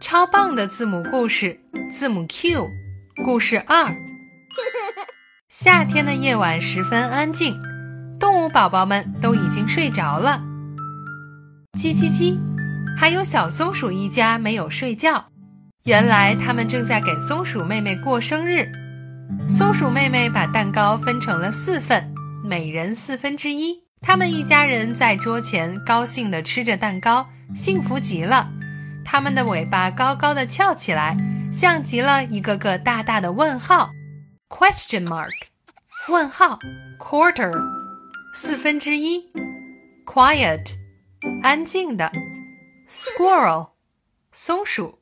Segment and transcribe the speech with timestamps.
[0.00, 1.58] 超棒的字母故事，
[1.90, 2.68] 字母 Q，
[3.24, 3.86] 故事二。
[5.48, 7.60] 夏天的夜晚十分安静，
[8.18, 10.42] 动物宝宝们都已经睡着了。
[11.78, 12.36] 叽叽叽，
[12.96, 15.24] 还有小松鼠一家没有睡觉。
[15.84, 18.70] 原来他们正在给松鼠妹妹过生日。
[19.48, 22.12] 松鼠妹妹把蛋糕分成了四份，
[22.44, 23.82] 每人四分之一。
[24.00, 28.50] 他们一家人在桌前高兴地吃着蛋糕，幸福极了。
[29.04, 31.16] 它们的尾巴高高的翘起来，
[31.52, 33.90] 像极了一个个大大的问号
[34.48, 35.30] ，question mark，
[36.08, 36.58] 问号
[36.98, 37.52] ，quarter，
[38.34, 39.30] 四分之一
[40.06, 40.72] ，quiet，
[41.42, 42.10] 安静的
[42.88, 43.70] ，squirrel，
[44.32, 44.98] 松鼠。